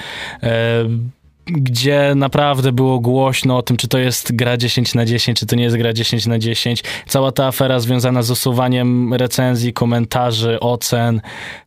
[1.46, 5.46] E, gdzie naprawdę było głośno o tym, czy to jest gra 10 na 10, czy
[5.46, 6.84] to nie jest gra 10 na 10.
[7.06, 11.20] Cała ta afera związana z usuwaniem recenzji, komentarzy, ocen,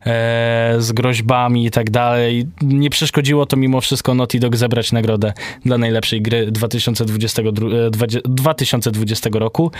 [0.06, 2.46] e, z groźbami i tak dalej.
[2.62, 5.32] Nie przeszkodziło to mimo wszystko Naughty Dog zebrać nagrodę
[5.64, 7.90] dla najlepszej gry 2022,
[8.24, 9.70] 2020 roku.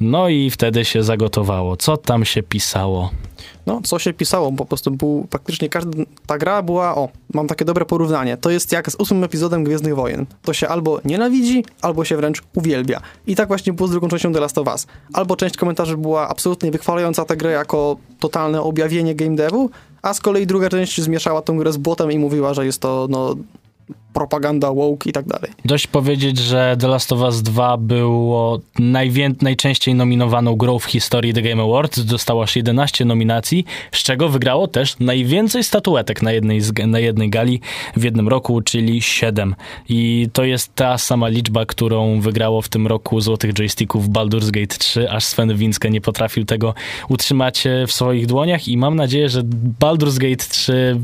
[0.00, 1.76] No i wtedy się zagotowało.
[1.76, 3.10] Co tam się pisało?
[3.66, 5.90] No, co się pisało, po prostu był, praktycznie każda
[6.26, 9.94] ta gra była, o, mam takie dobre porównanie, to jest jak z ósmym epizodem Gwiezdnych
[9.94, 10.26] Wojen.
[10.42, 13.00] To się albo nienawidzi, albo się wręcz uwielbia.
[13.26, 14.86] I tak właśnie było z drugą częścią The Last of Us.
[15.12, 19.70] Albo część komentarzy była absolutnie wychwalająca tę grę jako totalne objawienie game devu,
[20.02, 23.06] a z kolei druga część zmieszała tę grę z błotem i mówiła, że jest to,
[23.10, 23.36] no,
[24.14, 25.50] propaganda woke i tak dalej.
[25.64, 31.34] Dość powiedzieć, że The Last of Us 2 było najwię- najczęściej nominowaną grą w historii
[31.34, 32.04] The Game Awards.
[32.04, 37.60] Dostało aż 11 nominacji, z czego wygrało też najwięcej statuetek na jednej, na jednej gali
[37.96, 39.54] w jednym roku, czyli 7.
[39.88, 44.76] I to jest ta sama liczba, którą wygrało w tym roku złotych joysticków Baldur's Gate
[44.78, 46.74] 3, aż Sven Winske nie potrafił tego
[47.08, 49.42] utrzymać e, w swoich dłoniach i mam nadzieję, że
[49.80, 51.00] Baldur's Gate 3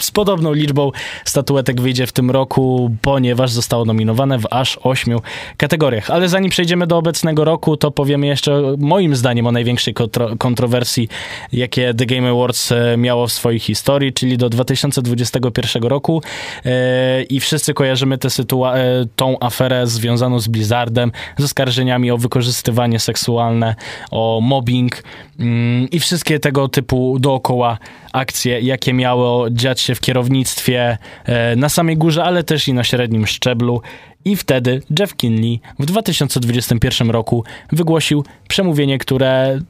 [0.00, 0.90] z podobną liczbą
[1.24, 5.20] statuetek wyjdzie w tym roku, ponieważ zostało nominowane w aż ośmiu
[5.56, 6.10] kategoriach.
[6.10, 11.08] Ale zanim przejdziemy do obecnego roku, to powiemy jeszcze moim zdaniem o największej kontro kontrowersji,
[11.52, 16.22] jakie The Game Awards e, miało w swojej historii, czyli do 2021 roku
[16.64, 22.98] e, i wszyscy kojarzymy tę e, tą aferę związaną z Blizzardem, z oskarżeniami o wykorzystywanie
[22.98, 23.74] seksualne,
[24.10, 25.02] o mobbing
[25.38, 27.78] mm, i wszystkie tego typu dookoła
[28.12, 32.84] akcje, jakie miało dziać się w kierownictwie e, na samej górze, ale też i na
[32.84, 33.82] średnim szczeblu.
[34.24, 39.60] I wtedy Jeff Kinley w 2021 roku wygłosił przemówienie, które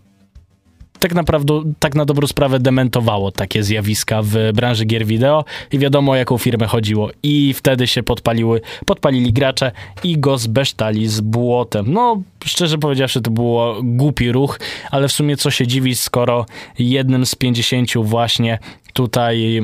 [1.00, 6.12] tak naprawdę, tak na dobrą sprawę dementowało takie zjawiska w branży gier wideo i wiadomo
[6.12, 7.11] o jaką firmę chodziło.
[7.22, 9.72] I wtedy się podpaliły, podpalili gracze
[10.04, 11.92] i go zbesztali z błotem.
[11.92, 16.46] No, szczerze powiedziawszy, to było głupi ruch, ale w sumie co się dziwić, skoro
[16.78, 18.59] jednym z 50 właśnie
[18.92, 19.62] tutaj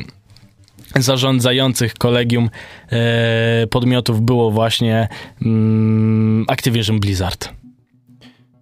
[1.02, 2.50] zarządzających kolegium
[2.90, 5.08] e, podmiotów było właśnie
[5.42, 7.48] mm, Activision Blizzard.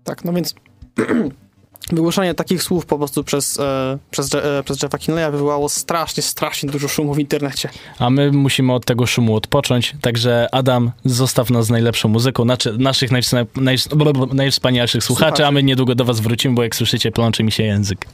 [0.05, 0.55] Tak, no więc
[1.93, 6.71] wygłoszenie takich słów po prostu przez, e, przez, e, przez Jeffa Kinleya wywołało strasznie, strasznie
[6.71, 7.69] dużo szumu w internecie.
[7.99, 12.79] A my musimy od tego szumu odpocząć, także Adam, zostaw nas z najlepszą muzyką, znaczy
[12.79, 13.77] naszych najwsna, naj,
[14.33, 17.63] najwspanialszych słuchaczy, słuchaczy, a my niedługo do was wrócimy, bo jak słyszycie, plączy mi się
[17.63, 18.07] język.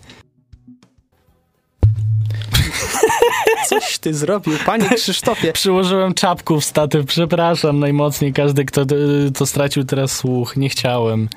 [3.71, 5.53] Coś ty zrobił, panie Krzysztofie.
[5.53, 8.87] Przyłożyłem czapku w statyw, przepraszam najmocniej, każdy, kto
[9.35, 11.29] to stracił teraz słuch, nie chciałem.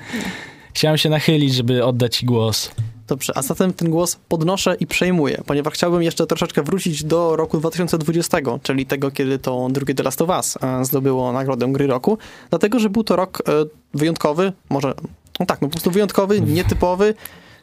[0.74, 2.72] Chciałem się nachylić, żeby oddać ci głos.
[3.08, 7.58] Dobrze, a zatem ten głos podnoszę i przejmuję, ponieważ chciałbym jeszcze troszeczkę wrócić do roku
[7.58, 12.17] 2020, czyli tego, kiedy to drugie The Last of Us e, zdobyło nagrodę gry roku,
[12.50, 13.52] dlatego, że był to rok e,
[13.93, 14.93] wyjątkowy, może,
[15.39, 17.13] no tak, no po prostu wyjątkowy, nietypowy,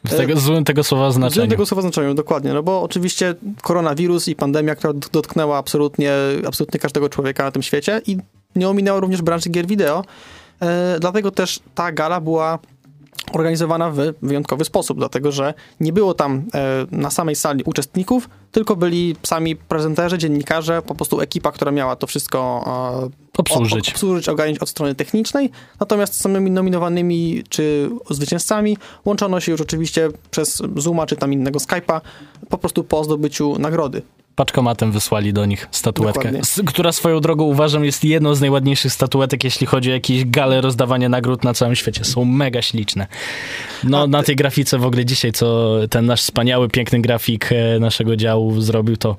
[0.03, 1.35] w tego, złym tego słowa znaczeniu.
[1.35, 2.53] Złym tego słowa znaczeniu, dokładnie.
[2.53, 6.13] No bo oczywiście koronawirus i pandemia, która dotknęła absolutnie,
[6.47, 8.17] absolutnie każdego człowieka na tym świecie i
[8.55, 10.03] nie ominęła również branży gier wideo.
[10.61, 12.59] E, dlatego też ta gala była
[13.33, 18.75] organizowana w wyjątkowy sposób, dlatego że nie było tam e, na samej sali uczestników, tylko
[18.75, 22.63] byli sami prezenterzy, dziennikarze, po prostu ekipa, która miała to wszystko
[23.07, 29.51] e, obsłużyć, obsłużyć ogarnić od strony technicznej, natomiast z samymi nominowanymi czy zwycięzcami łączono się
[29.51, 32.01] już oczywiście przez Zooma czy tam innego Skype'a,
[32.49, 34.01] po prostu po zdobyciu nagrody
[34.35, 36.31] paczkomatem wysłali do nich statuetkę,
[36.67, 41.09] która swoją drogą uważam jest jedną z najładniejszych statuetek, jeśli chodzi o jakieś gale rozdawanie
[41.09, 42.03] nagród na całym świecie.
[42.03, 43.07] Są mega śliczne.
[43.83, 48.15] No, na tej grafice w ogóle dzisiaj, co ten nasz wspaniały, piękny grafik e, naszego
[48.15, 49.15] działu zrobił, to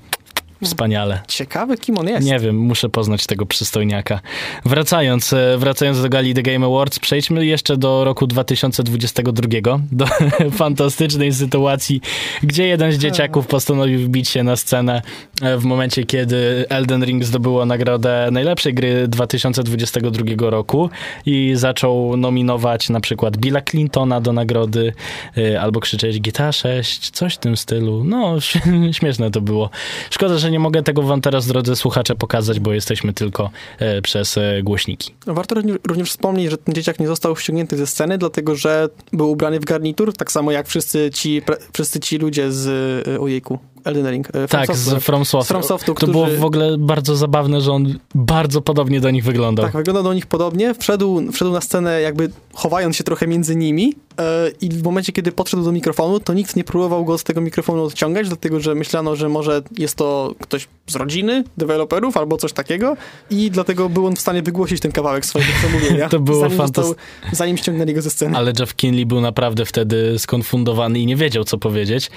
[0.65, 1.21] Wspaniale.
[1.29, 2.27] Ciekawy, kim on jest.
[2.27, 4.21] Nie wiem, muszę poznać tego przystojniaka.
[4.65, 10.07] Wracając, e, wracając do gali The Game Awards, przejdźmy jeszcze do roku 2022, do
[10.51, 12.01] fantastycznej sytuacji,
[12.43, 15.03] gdzie jeden z dzieciaków postanowił wbić się na scenę
[15.43, 20.91] e, w momencie, kiedy Elden Ring zdobyło nagrodę najlepszej gry 2022 roku
[21.27, 24.93] i zaczął nominować na przykład Billa Clintona do nagrody,
[25.37, 28.05] e, albo krzyczeć GTA 6, coś w tym stylu.
[28.05, 28.37] No,
[28.99, 29.71] śmieszne to było.
[30.11, 34.39] Szkoda, że nie mogę tego wam teraz, drodzy słuchacze, pokazać, bo jesteśmy tylko e, przez
[34.39, 35.15] e, głośniki.
[35.27, 35.55] Warto
[35.89, 39.65] również wspomnieć, że ten dzieciak nie został ściągnięty ze sceny, dlatego że był ubrany w
[39.65, 42.69] garnitur, tak samo jak wszyscy ci, wszyscy ci ludzie z,
[43.09, 44.29] e, ojejku, Elden Ring.
[44.29, 45.01] e, From Tak, Software.
[45.01, 45.25] z From.
[45.25, 49.11] Z From Softu, To było którzy- w ogóle bardzo zabawne, że on bardzo podobnie do
[49.11, 49.65] nich wyglądał.
[49.67, 50.75] Tak, wygląda do nich podobnie.
[50.75, 55.33] Wszedł, wszedł na scenę jakby chowając się trochę między nimi e, i w momencie, kiedy
[55.33, 59.17] podszedł do mikrofonu, to nikt nie próbował go od tego mikrofonu odciągać, dlatego że myślano,
[59.17, 62.97] że może jest to ktoś z rodziny deweloperów albo coś takiego
[63.31, 66.09] i dlatego był on w stanie wygłosić ten kawałek swojego przemówienia.
[66.13, 66.95] To było zanim, fantas- został,
[67.33, 68.37] zanim ściągnęli go ze sceny.
[68.37, 72.11] Ale Jeff Kinley był naprawdę wtedy skonfundowany i nie wiedział, co powiedzieć.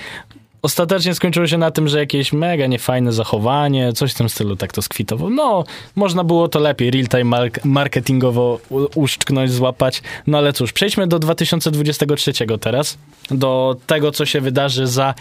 [0.65, 4.73] Ostatecznie skończyło się na tym, że jakieś mega niefajne zachowanie, coś w tym stylu tak
[4.73, 5.29] to skwitował.
[5.29, 5.63] No,
[5.95, 8.59] można było to lepiej real-time mark- marketingowo
[8.95, 10.01] uszczknąć, złapać.
[10.27, 12.97] No ale cóż, przejdźmy do 2023 teraz.
[13.31, 15.13] Do tego, co się wydarzy za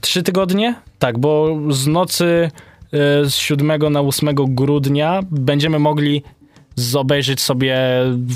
[0.00, 0.74] trzy tygodnie.
[0.98, 2.50] Tak, bo z nocy
[2.92, 6.22] e, z 7 na 8 grudnia będziemy mogli
[6.94, 7.78] obejrzeć sobie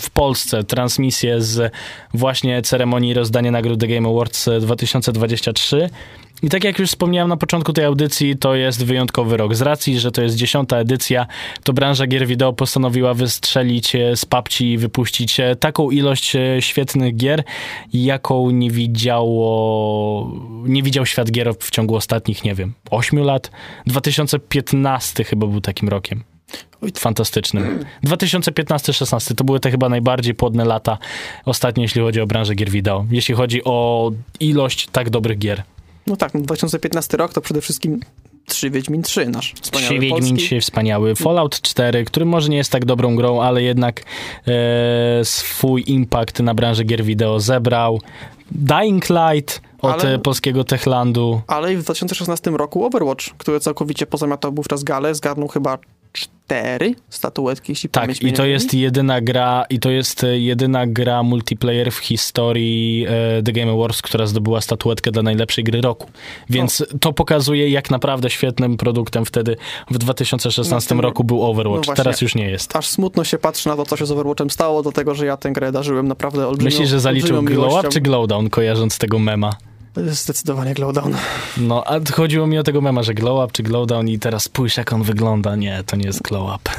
[0.00, 1.72] w Polsce transmisję z
[2.14, 5.90] właśnie ceremonii rozdania nagród The Game Awards 2023.
[6.42, 9.54] I tak jak już wspomniałem na początku tej audycji, to jest wyjątkowy rok.
[9.54, 11.26] Z racji, że to jest dziesiąta edycja,
[11.64, 16.62] to branża gier wideo postanowiła wystrzelić e, z papci i wypuścić e, taką ilość e,
[16.62, 17.44] świetnych gier,
[17.92, 20.32] jaką nie widziało,
[20.64, 23.50] nie widział świat gier w ciągu ostatnich, nie wiem, 8 lat.
[23.86, 26.33] 2015 chyba był takim rokiem.
[26.98, 27.84] Fantastycznym.
[28.06, 30.98] 2015-16 to były te chyba najbardziej płodne lata
[31.44, 33.06] ostatnie, jeśli chodzi o branżę gier wideo.
[33.10, 35.62] Jeśli chodzi o ilość tak dobrych gier.
[36.06, 38.00] No tak, no 2015 rok to przede wszystkim
[38.46, 40.34] 3 Wiedźmin 3, nasz wspaniały Trzy Wiedźmin polski.
[40.36, 41.14] dzisiaj wspaniały.
[41.14, 44.02] Fallout 4, który może nie jest tak dobrą grą, ale jednak
[44.46, 48.00] e, swój impact na branżę gier wideo zebrał.
[48.50, 51.40] Dying Light od Ale- e, polskiego Techlandu.
[51.46, 55.78] Ale i w 2016 roku Overwatch, który całkowicie pozamiatał wówczas galę, zgarnął chyba
[56.14, 60.38] cztery statuetki, jeśli Tak, pamięć mnie i to jest jedyna gra, i to jest e,
[60.38, 65.80] jedyna gra multiplayer w historii e, The Game Awards, która zdobyła statuetkę dla najlepszej gry
[65.80, 66.10] roku.
[66.50, 69.56] Więc to pokazuje, jak naprawdę świetnym produktem wtedy
[69.90, 71.76] w 2016 No, roku był Overwatch.
[71.76, 72.04] no właśnie.
[72.04, 72.76] Teraz już nie jest.
[72.76, 75.52] Aż smutno się patrzy na to, co się z Overwatchem stało, dlatego że ja tę
[75.52, 79.52] grę darzyłem naprawdę olbrzymią Myślisz, że zaliczył Glow Up czy Glowdown, kojarząc tego mema?
[79.96, 81.14] Zdecydowanie Glowdown.
[81.56, 84.76] No, a chodziło mi o tego mema, że Glow Up czy Glowdown i teraz spójrz,
[84.76, 85.56] jak on wygląda.
[85.56, 86.70] Nie, to nie jest Glow Up.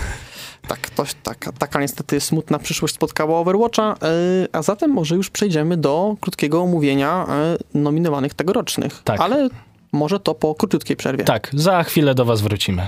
[0.67, 5.77] Tak, to, taka, taka niestety smutna przyszłość spotkała Overwatcha, yy, a zatem może już przejdziemy
[5.77, 7.27] do krótkiego omówienia
[7.73, 9.01] yy, nominowanych tegorocznych.
[9.03, 9.21] Tak.
[9.21, 9.49] Ale
[9.91, 11.23] może to po króciutkiej przerwie.
[11.23, 12.87] Tak, za chwilę do was wrócimy.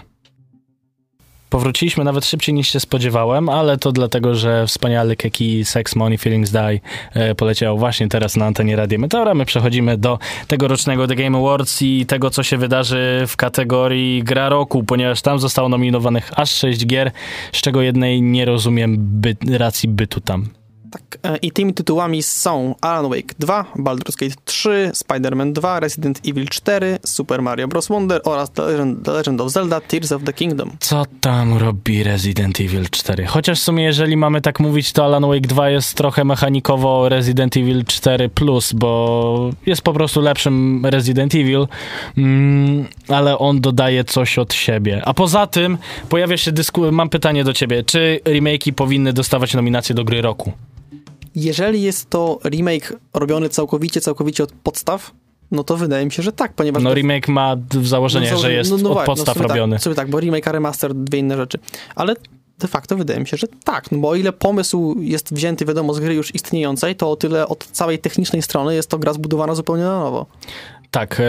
[1.50, 6.52] Powróciliśmy nawet szybciej niż się spodziewałem, ale to dlatego, że wspanialy Keki Sex Money Feelings
[6.52, 6.80] Die
[7.14, 9.34] e, poleciał właśnie teraz na antenie Radia Meteora.
[9.34, 14.50] My przechodzimy do tegorocznego The Game Awards i tego, co się wydarzy w kategorii gra
[14.50, 17.12] roku, ponieważ tam zostało nominowanych aż 6 gier,
[17.52, 20.57] z czego jednej nie rozumiem by, racji bytu tam.
[20.92, 26.22] Tak, e, I tymi tytułami są Alan Wake 2, Baldur's Gate 3, Spider-Man 2, Resident
[26.28, 27.88] Evil 4, Super Mario Bros.
[27.88, 30.72] Wonder oraz The Legend, of Zelda Tears of the Kingdom.
[30.80, 33.26] Co tam robi Resident Evil 4?
[33.26, 37.58] Chociaż w sumie, jeżeli mamy tak mówić, to Alan Wake 2 jest trochę mechanikowo Resident
[37.58, 38.30] Evil 4,
[38.74, 41.68] bo jest po prostu lepszym Resident Evil,
[42.18, 45.02] mm, ale on dodaje coś od siebie.
[45.06, 45.78] A poza tym
[46.10, 46.92] pojawia się dysku.
[46.92, 50.54] Mam pytanie do ciebie: czy remake'i powinny dostawać nominację do gry roku?
[51.38, 55.12] Jeżeli jest to remake robiony całkowicie, całkowicie od podstaw,
[55.52, 56.84] no to wydaje mi się, że tak, ponieważ...
[56.84, 59.48] No, remake ma w założeniach, no, że jest no, no, od wa- podstaw no, sobie
[59.48, 59.76] robiony.
[59.76, 61.60] Tak, sobie tak, bo remake a remaster dwie inne rzeczy.
[61.96, 62.16] Ale
[62.60, 65.94] de facto wydaje mi się, że tak, no bo o ile pomysł jest wzięty, wiadomo,
[65.94, 69.56] z gry już istniejącej, to o tyle od całej technicznej strony jest to gra zbudowana
[69.56, 70.26] zupełnie na nowo.
[70.92, 71.24] Tak, e,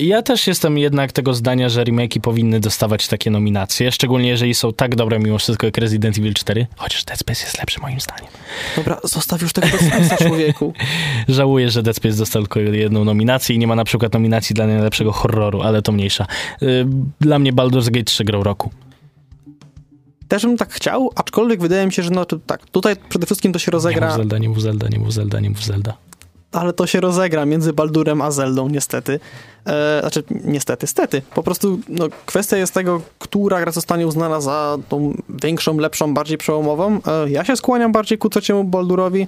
[0.00, 4.72] ja też jestem jednak tego zdania, że remake'i powinny dostawać takie nominacje, szczególnie jeżeli są
[4.72, 8.26] tak dobre mimo wszystko jak Resident Evil 4, chociaż Dead Space jest lepszy moim zdaniem.
[8.76, 10.72] Dobra, zostaw już tego bezpieczeństwa człowieku.
[11.28, 14.66] Żałuję, że Dead Space dostał tylko jedną nominację i nie ma na przykład nominacji dla
[14.66, 16.26] najlepszego horroru, ale to mniejsza.
[16.62, 16.66] E,
[17.20, 18.70] Dla mnie Baldur's Gate 3 grał roku.
[20.28, 23.58] Też bym tak chciał, aczkolwiek wydaje mi się, że no tak, tutaj przede wszystkim to
[23.58, 25.96] się Nie rozegra, mów Zelda, nie mów Zelda, nie mów Zelda, nie mów Zelda.
[26.54, 29.20] Ale to się rozegra między Baldurem a Zeldą, niestety.
[29.66, 31.22] E, znaczy, niestety, stety.
[31.34, 36.38] Po prostu no, kwestia jest tego, która gra zostanie uznana za tą większą, lepszą, bardziej
[36.38, 37.00] przełomową.
[37.06, 39.26] E, ja się skłaniam bardziej ku trzeciemu Baldurowi,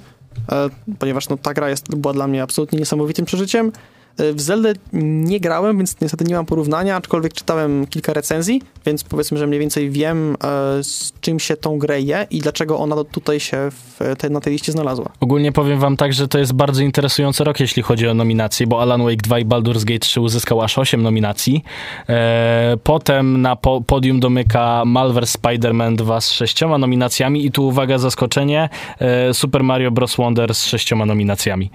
[0.53, 3.73] e, ponieważ no, ta gra jest, była dla mnie absolutnie niesamowitym przeżyciem.
[4.19, 9.39] W Zeldę nie grałem, więc niestety nie mam porównania, aczkolwiek czytałem kilka recenzji, więc powiedzmy,
[9.39, 13.41] że mniej więcej wiem, e, z czym się tą grę je i dlaczego ona tutaj
[13.41, 15.13] się w tej, na tej liście znalazła.
[15.21, 18.83] Ogólnie powiem wam tak, że to jest bardzo interesujący rok, jeśli chodzi o nominacje, bo
[18.83, 21.65] Alan Wake 2 i Baldur's Gate 3 uzyskał aż 8 nominacji.
[22.09, 27.99] E, potem na po podium domyka Malware Spider-Man 2 z 6 nominacjami i tu uwaga,
[27.99, 30.17] zaskoczenie, e, Super Mario Bros.
[30.17, 31.71] Wonder z 6 nominacjami.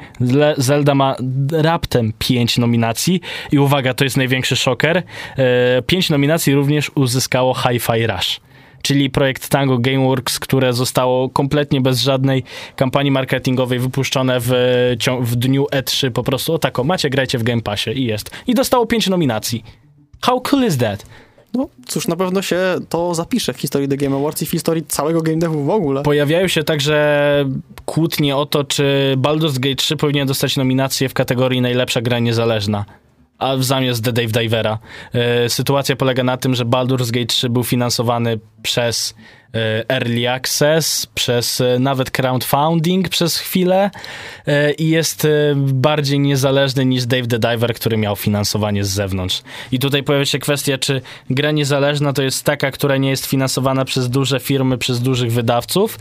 [0.58, 1.16] Zelda ma
[1.52, 8.08] raptem pięć nominacji i uwaga, to jest największy szoker, e, pięć nominacji również uzyskało Hi-Fi
[8.08, 8.39] Rush
[8.82, 12.44] czyli projekt Tango Gameworks, które zostało kompletnie bez żadnej
[12.76, 14.52] kampanii marketingowej wypuszczone w,
[15.22, 18.32] w dniu E3 po prostu o tako, macie, grajcie w Game Passie i jest.
[18.48, 19.63] I dostało pięć nominacji.
[20.22, 21.06] How cool is that?
[21.54, 22.58] No cóż, na pewno się
[22.90, 26.04] to zapisze w historii The Game Awards i w historii całego game devu w ogóle.
[26.04, 27.46] Pojawiają się także
[27.86, 32.86] kłótnie o to, czy Baldur's Gate 3 powinien dostać nominację w kategorii najlepsza gra niezależna.
[33.38, 34.80] A w zamiast The Dave Divera.
[35.14, 39.16] E, sytuacja polega na tym, że Baldur's Gate 3 był finansowany przez
[39.90, 43.92] Early Access, przez e, nawet crowdfunding przez chwilę
[44.48, 49.42] e, i jest e, bardziej niezależny niż Dave the Diver, który miał finansowanie z zewnątrz.
[49.72, 53.86] I tutaj pojawia się kwestia, czy gra niezależna to jest taka, która nie jest finansowana
[53.86, 56.00] przez duże firmy, przez dużych wydawców,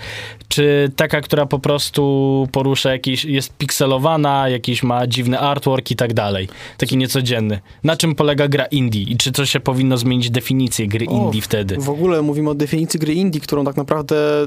[0.48, 6.14] czy taka, która po prostu porusza jakiś, jest pikselowana, jakiś ma dziwny artwork i tak
[6.14, 6.48] dalej.
[6.78, 7.60] Taki niecodzienny.
[7.84, 11.42] Na czym polega gra indie i czy to się powinno zmienić definicję gry O, indie
[11.42, 11.76] wtedy?
[11.78, 14.46] W ogóle mówimy o definicji gry indie, którą tak naprawdę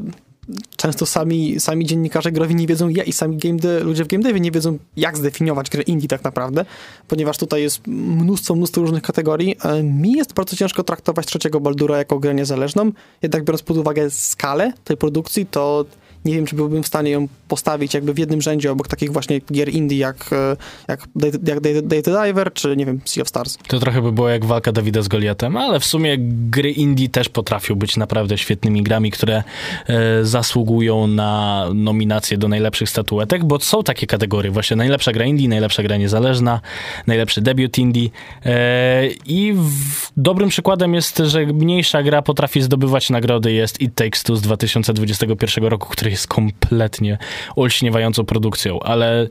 [0.78, 4.24] często sami, sami dziennikarze growi nie wiedzą, ja i sami game de, ludzie w game
[4.24, 6.66] devie nie wiedzą, jak zdefiniować grę indie tak naprawdę,
[7.08, 9.56] ponieważ tutaj jest mnóstwo, mnóstwo różnych kategorii.
[9.64, 14.10] E, Mi jest bardzo ciężko traktować trzeciego Baldura jako grę niezależną, jednak biorąc pod uwagę
[14.10, 15.86] skalę tej produkcji, to
[16.26, 19.42] nie wiem, czy byłbym w stanie ją postawić jakby w jednym rzędzie obok takich właśnie
[19.54, 20.58] gier indie jak, e,
[20.88, 21.08] jak,
[21.48, 21.60] jak
[22.04, 23.58] the Diver, czy nie wiem, Sea of Stars.
[23.68, 27.30] To trochę by było jak walka Dawida z Goliatem, ale w sumie gry indie też
[27.30, 29.44] potrafią być naprawdę świetnymi grami, które
[29.88, 35.50] e, zasługują na nominacje do najlepszych statuetek, bo są takie kategorie, właśnie najlepsza gra indie,
[35.50, 36.62] najlepsza gra niezależna,
[37.08, 38.10] najlepszy debiut indie
[38.46, 44.24] e, i w, dobrym przykładem jest, że mniejsza gra potrafi zdobywać nagrody, jest It Takes
[44.24, 47.18] Two z 2021 roku, który jest kompletnie
[47.56, 49.28] olśniewającą produkcją, ale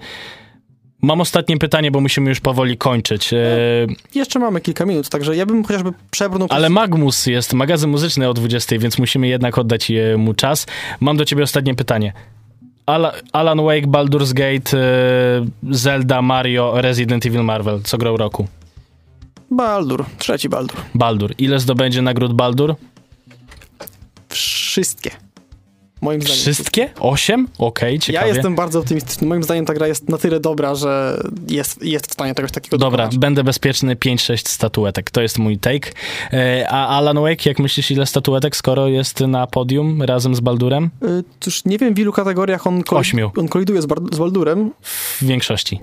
[1.02, 3.32] mam ostatnie pytanie, bo musimy już powoli kończyć.
[3.32, 3.38] E,
[4.14, 8.34] Jeszcze mamy kilka minut, także ja bym chociażby przebrnął ale Magmus jest magazyn muzyczny o
[8.34, 10.66] 20, więc musimy jednak oddać e, mu czas.
[11.00, 12.12] Mam do ciebie ostatnie pytanie.
[12.86, 17.80] Ala- Alan Wake, Baldur's Gate, e, Zelda, Mario, Resident Evil, Marvel.
[17.84, 18.46] Co grał roku?
[19.50, 20.76] Baldur, trzeci Baldur.
[20.94, 21.34] Baldur.
[21.38, 22.74] Ile zdobędzie nagród Baldur?
[24.28, 25.10] Wszystkie.
[26.02, 26.38] Moim zdaniem.
[26.40, 26.90] Wszystkie?
[27.00, 27.48] Osiem?
[27.58, 28.26] Okej, ciekawie.
[28.28, 29.26] Ja jestem bardzo optymistyczny.
[29.26, 32.78] Moim zdaniem ta gra jest na tyle dobra, że jest, jest w stanie czegoś takiego
[32.78, 33.18] Dobra, dokonać.
[33.18, 35.10] będę bezpieczny, 5-6 statuetek.
[35.10, 35.90] To jest mój take.
[36.32, 40.90] E, a Alan Wake, jak myślisz, ile statuetek, skoro jest na podium razem z Baldurem?
[41.04, 43.30] Y, Cóż, nie wiem w ilu kategoriach on, koli- Ośmiu.
[43.36, 44.70] on koliduje z, z Baldurem.
[44.82, 45.80] W większości.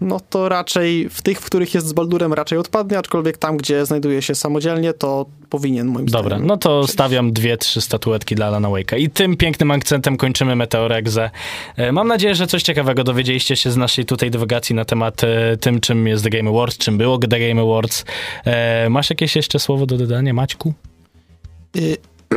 [0.00, 3.86] No to raczej w tych, w których jest z Baldurem raczej odpadnie, aczkolwiek tam, gdzie
[3.86, 6.46] znajduje się samodzielnie, to powinien moim Dobra, zdaniem.
[6.46, 8.98] no to stawiam dwie, trzy statuetki dla Alana Wake'a.
[8.98, 11.30] I tym pięknym akcentem kończymy Meteorexę.
[11.76, 15.56] E, Mam nadzieję, że coś ciekawego dowiedzieliście się z naszej tutaj dywagacji na temat e,
[15.56, 18.04] tym, czym jest The Game Awards, czym było The Game Awards.
[18.44, 20.74] E, Masz jakieś jeszcze słowo do dodania, Maćku?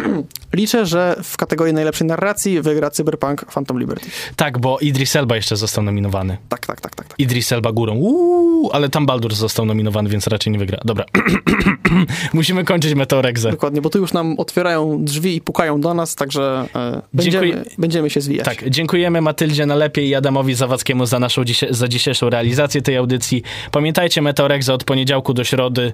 [0.54, 4.10] Liczę, że w kategorii najlepszej narracji wygra Cyberpunk Phantom Liberty.
[4.36, 6.38] Tak, bo Idris Elba jeszcze został nominowany.
[6.50, 7.08] Tak, tak, tak, tak.
[7.08, 7.20] tak.
[7.20, 7.96] Idris Elba górą.
[7.96, 10.78] Uuu, ale tam Baldur został nominowany, więc raczej nie wygra.
[10.86, 11.06] Dobra.
[12.34, 13.52] Musimy kończyć Meteorexę.
[13.52, 17.66] Dokładnie, bo tu już nam otwierają drzwi i pukają do nas, także e, będziemy, Dziękuję.
[17.78, 18.46] będziemy się zwijać.
[18.46, 23.44] Tak, dziękujemy Matyldzie Nalepie i Adamowi Zawadzkiemu za naszą dzisie- za dzisiejszą realizację tej audycji.
[23.72, 25.94] Pamiętajcie Meteorex od poniedziałku do środy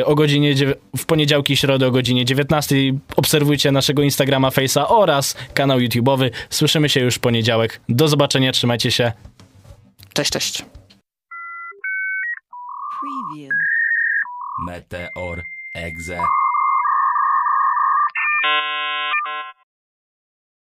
[0.00, 2.76] e, o godzinie dziew- w poniedziałki i środy o godzinie 19.
[3.20, 6.30] Obserwujcie naszego Instagrama, Face'a oraz kanał YouTube'owy.
[6.50, 7.80] Słyszymy się już w poniedziałek.
[7.88, 9.12] Do zobaczenia, trzymajcie się.
[10.12, 10.64] Cześć, cześć.
[13.00, 13.52] Preview.
[14.66, 15.42] Meteor
[15.74, 16.20] Exe.